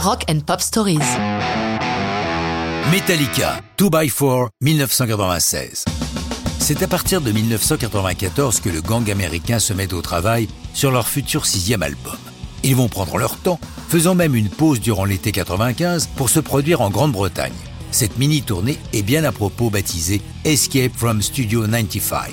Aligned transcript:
Rock 0.00 0.26
and 0.30 0.40
Pop 0.46 0.60
Stories. 0.60 0.98
Metallica, 2.92 3.60
2x4, 3.78 4.46
1996. 4.60 5.84
C'est 6.60 6.84
à 6.84 6.86
partir 6.86 7.20
de 7.20 7.32
1994 7.32 8.60
que 8.60 8.68
le 8.68 8.80
gang 8.80 9.10
américain 9.10 9.58
se 9.58 9.72
met 9.72 9.92
au 9.92 10.00
travail 10.00 10.46
sur 10.72 10.92
leur 10.92 11.08
futur 11.08 11.46
sixième 11.46 11.82
album. 11.82 12.16
Ils 12.62 12.76
vont 12.76 12.88
prendre 12.88 13.18
leur 13.18 13.38
temps, 13.38 13.58
faisant 13.88 14.14
même 14.14 14.36
une 14.36 14.50
pause 14.50 14.80
durant 14.80 15.04
l'été 15.04 15.32
95 15.32 16.10
pour 16.14 16.30
se 16.30 16.38
produire 16.38 16.80
en 16.80 16.90
Grande-Bretagne. 16.90 17.52
Cette 17.90 18.18
mini-tournée 18.18 18.78
est 18.92 19.02
bien 19.02 19.24
à 19.24 19.32
propos 19.32 19.68
baptisée 19.68 20.22
Escape 20.44 20.92
from 20.94 21.20
Studio 21.22 21.66
95. 21.66 22.30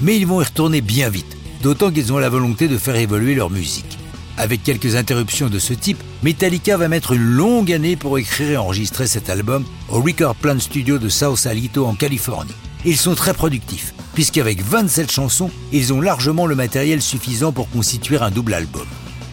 Mais 0.00 0.16
ils 0.16 0.26
vont 0.26 0.40
y 0.40 0.44
retourner 0.44 0.80
bien 0.80 1.08
vite, 1.08 1.36
d'autant 1.62 1.92
qu'ils 1.92 2.12
ont 2.12 2.18
la 2.18 2.30
volonté 2.30 2.66
de 2.66 2.78
faire 2.78 2.96
évoluer 2.96 3.36
leur 3.36 3.50
musique. 3.50 3.96
Avec 4.38 4.62
quelques 4.62 4.96
interruptions 4.96 5.48
de 5.48 5.58
ce 5.58 5.72
type, 5.72 6.02
Metallica 6.22 6.76
va 6.76 6.88
mettre 6.88 7.12
une 7.12 7.22
longue 7.22 7.72
année 7.72 7.96
pour 7.96 8.18
écrire 8.18 8.50
et 8.50 8.56
enregistrer 8.56 9.06
cet 9.06 9.30
album 9.30 9.64
au 9.88 10.00
Record 10.00 10.36
Plant 10.36 10.58
Studio 10.58 10.98
de 10.98 11.08
South 11.08 11.46
Alito 11.46 11.86
en 11.86 11.94
Californie. 11.94 12.52
Ils 12.84 12.98
sont 12.98 13.14
très 13.14 13.32
productifs, 13.32 13.94
puisqu'avec 14.14 14.62
27 14.62 15.10
chansons, 15.10 15.50
ils 15.72 15.92
ont 15.92 16.00
largement 16.00 16.46
le 16.46 16.54
matériel 16.54 17.00
suffisant 17.00 17.52
pour 17.52 17.70
constituer 17.70 18.18
un 18.18 18.30
double 18.30 18.54
album. 18.54 18.86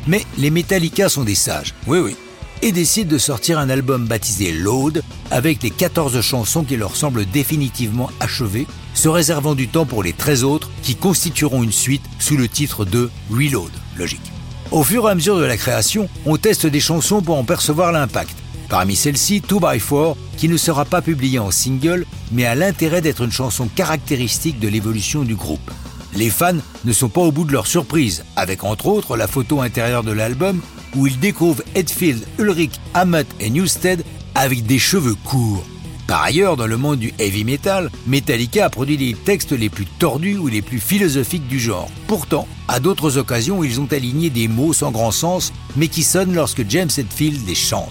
Mais 0.08 0.26
les 0.38 0.50
Metallica 0.50 1.10
sont 1.10 1.24
des 1.24 1.36
sages, 1.36 1.74
oui 1.86 2.00
oui, 2.00 2.16
et 2.62 2.72
décident 2.72 3.12
de 3.12 3.18
sortir 3.18 3.60
un 3.60 3.70
album 3.70 4.06
baptisé 4.06 4.54
Load 4.54 5.04
avec 5.32 5.62
les 5.64 5.70
14 5.70 6.22
chansons 6.22 6.64
qui 6.64 6.78
leur 6.78 6.96
semblent 6.96 7.26
définitivement 7.26 8.10
achevées, 8.22 8.68
se 8.94 9.10
réservant 9.10 9.54
du 9.54 9.68
temps 9.68 9.86
pour 9.86 10.02
les 10.02 10.14
13 10.14 10.46
autres 10.46 10.70
qui 10.82 10.96
constitueront 10.96 11.62
une 11.62 11.74
suite 11.74 12.04
sous 12.20 12.38
le 12.38 12.48
titre 12.48 12.86
de 12.86 13.10
Reload, 13.30 13.72
logique. 13.98 14.32
Au 14.72 14.84
fur 14.84 15.08
et 15.08 15.12
à 15.12 15.16
mesure 15.16 15.38
de 15.38 15.44
la 15.44 15.58
création, 15.58 16.10
on 16.26 16.38
teste 16.38 16.66
des 16.66 16.80
chansons 16.80 17.22
pour 17.22 17.38
en 17.38 17.44
percevoir 17.44 17.92
l'impact. 17.92 18.36
Parmi 18.70 18.96
celles-ci, 18.96 19.42
2x4, 19.48 20.16
qui 20.38 20.50
ne 20.50 20.58
sera 20.58 20.86
pas 20.86 21.02
publiée 21.02 21.40
en 21.40 21.52
single, 21.52 22.06
mais 22.32 22.46
a 22.46 22.56
l'intérêt 22.56 23.02
d'être 23.02 23.24
une 23.24 23.32
chanson 23.32 23.68
caractéristique 23.68 24.60
de 24.60 24.68
l'évolution 24.68 25.24
du 25.24 25.36
groupe. 25.36 25.72
Les 26.16 26.30
fans 26.30 26.58
ne 26.86 26.94
sont 26.94 27.10
pas 27.10 27.22
au 27.22 27.32
bout 27.32 27.46
de 27.46 27.54
leur 27.54 27.68
surprise, 27.68 28.24
avec 28.36 28.64
entre 28.64 28.88
autres 28.88 29.18
la 29.18 29.28
photo 29.28 29.62
intérieure 29.62 30.04
de 30.04 30.12
l'album 30.12 30.62
où 30.96 31.08
ils 31.08 31.20
découvrent 31.20 31.64
Hetfield, 31.76 32.24
Ulrich, 32.40 32.80
Hammett 32.94 33.28
et 33.40 33.50
Newsted 33.50 34.04
avec 34.36 34.66
des 34.66 34.80
cheveux 34.80 35.16
courts. 35.16 35.66
Par 36.14 36.22
ailleurs, 36.22 36.58
dans 36.58 36.68
le 36.68 36.78
monde 36.78 37.00
du 37.00 37.12
heavy 37.18 37.44
metal, 37.44 37.90
Metallica 38.06 38.66
a 38.66 38.70
produit 38.70 38.98
les 38.98 39.16
textes 39.16 39.52
les 39.52 39.70
plus 39.70 39.88
tordus 39.98 40.38
ou 40.38 40.46
les 40.46 40.62
plus 40.62 40.80
philosophiques 40.80 41.48
du 41.48 41.60
genre. 41.60 41.90
Pourtant, 42.06 42.48
à 42.68 42.80
d'autres 42.80 43.18
occasions, 43.18 43.64
ils 43.64 43.82
ont 43.82 43.88
aligné 43.92 44.30
des 44.30 44.48
mots 44.48 44.74
sans 44.74 44.92
grand 44.92 45.10
sens, 45.10 45.52
mais 45.76 45.88
qui 45.88 46.04
sonnent 46.04 46.36
lorsque 46.36 46.70
James 46.70 46.92
Hetfield 46.96 47.48
les 47.48 47.56
chante. 47.56 47.90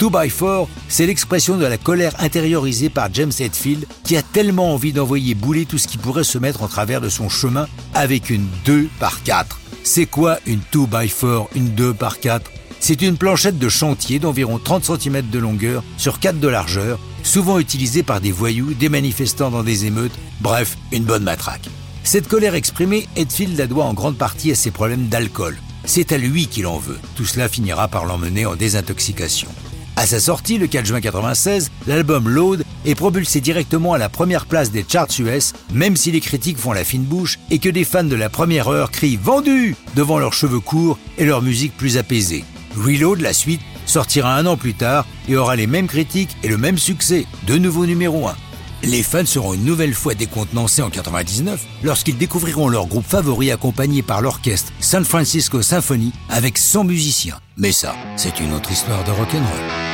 2x4, 0.00 0.66
c'est 0.88 1.06
l'expression 1.06 1.56
de 1.56 1.64
la 1.64 1.78
colère 1.78 2.14
intériorisée 2.18 2.90
par 2.90 3.14
James 3.14 3.30
Hetfield 3.38 3.86
qui 4.02 4.16
a 4.16 4.22
tellement 4.22 4.74
envie 4.74 4.92
d'envoyer 4.92 5.36
bouler 5.36 5.64
tout 5.64 5.78
ce 5.78 5.86
qui 5.86 5.98
pourrait 5.98 6.24
se 6.24 6.38
mettre 6.38 6.64
en 6.64 6.68
travers 6.68 7.00
de 7.00 7.08
son 7.08 7.28
chemin 7.28 7.68
avec 7.94 8.28
une 8.28 8.48
2 8.64 8.88
par 8.98 9.22
4. 9.22 9.60
C'est 9.84 10.06
quoi 10.06 10.38
une 10.46 10.62
2x4, 10.72 11.46
une 11.54 11.68
2 11.68 11.94
par 11.94 12.18
4 12.18 12.50
C'est 12.80 13.02
une 13.02 13.16
planchette 13.16 13.60
de 13.60 13.68
chantier 13.68 14.18
d'environ 14.18 14.58
30 14.58 14.98
cm 14.98 15.30
de 15.30 15.38
longueur 15.38 15.84
sur 15.96 16.18
4 16.18 16.40
de 16.40 16.48
largeur 16.48 16.98
souvent 17.22 17.58
utilisé 17.58 18.02
par 18.02 18.20
des 18.20 18.32
voyous, 18.32 18.74
des 18.74 18.88
manifestants 18.88 19.50
dans 19.50 19.62
des 19.62 19.86
émeutes, 19.86 20.18
bref, 20.40 20.76
une 20.92 21.04
bonne 21.04 21.24
matraque. 21.24 21.68
Cette 22.04 22.28
colère 22.28 22.54
exprimée, 22.54 23.08
Edfield 23.16 23.56
la 23.58 23.66
doit 23.66 23.84
en 23.84 23.94
grande 23.94 24.16
partie 24.16 24.50
à 24.50 24.54
ses 24.54 24.70
problèmes 24.70 25.08
d'alcool. 25.08 25.56
C'est 25.84 26.12
à 26.12 26.18
lui 26.18 26.46
qu'il 26.46 26.66
en 26.66 26.78
veut. 26.78 26.98
Tout 27.16 27.24
cela 27.24 27.48
finira 27.48 27.88
par 27.88 28.04
l'emmener 28.04 28.46
en 28.46 28.56
désintoxication. 28.56 29.48
À 29.94 30.06
sa 30.06 30.20
sortie, 30.20 30.56
le 30.56 30.66
4 30.66 30.86
juin 30.86 30.96
1996, 30.96 31.70
l'album 31.86 32.28
Load 32.28 32.64
est 32.86 32.94
propulsé 32.94 33.40
directement 33.40 33.92
à 33.92 33.98
la 33.98 34.08
première 34.08 34.46
place 34.46 34.70
des 34.70 34.84
charts 34.88 35.08
US, 35.18 35.52
même 35.72 35.96
si 35.96 36.10
les 36.10 36.20
critiques 36.20 36.56
font 36.56 36.72
la 36.72 36.84
fine 36.84 37.04
bouche 37.04 37.38
et 37.50 37.58
que 37.58 37.68
des 37.68 37.84
fans 37.84 38.02
de 38.02 38.16
la 38.16 38.30
première 38.30 38.68
heure 38.68 38.90
crient 38.90 39.18
Vendu 39.22 39.76
devant 39.94 40.18
leurs 40.18 40.32
cheveux 40.32 40.60
courts 40.60 40.98
et 41.18 41.26
leur 41.26 41.42
musique 41.42 41.76
plus 41.76 41.98
apaisée. 41.98 42.44
Reload, 42.76 43.20
la 43.20 43.34
suite, 43.34 43.60
sortira 43.92 44.34
un 44.34 44.46
an 44.46 44.56
plus 44.56 44.74
tard 44.74 45.06
et 45.28 45.36
aura 45.36 45.54
les 45.54 45.66
mêmes 45.66 45.86
critiques 45.86 46.34
et 46.42 46.48
le 46.48 46.56
même 46.56 46.78
succès, 46.78 47.26
de 47.46 47.58
nouveau 47.58 47.84
numéro 47.84 48.26
1. 48.26 48.34
Les 48.84 49.02
fans 49.02 49.26
seront 49.26 49.52
une 49.52 49.64
nouvelle 49.64 49.94
fois 49.94 50.14
décontenancés 50.14 50.82
en 50.82 50.90
99 50.90 51.64
lorsqu'ils 51.84 52.16
découvriront 52.16 52.68
leur 52.68 52.86
groupe 52.86 53.06
favori 53.06 53.52
accompagné 53.52 54.02
par 54.02 54.22
l'orchestre 54.22 54.72
San 54.80 55.04
Francisco 55.04 55.62
Symphony 55.62 56.12
avec 56.30 56.58
100 56.58 56.84
musiciens. 56.84 57.38
Mais 57.56 57.70
ça, 57.72 57.94
c'est 58.16 58.40
une 58.40 58.54
autre 58.54 58.72
histoire 58.72 59.04
de 59.04 59.10
rock'n'roll. 59.10 59.91